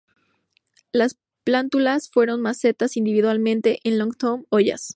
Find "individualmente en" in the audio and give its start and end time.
2.97-3.99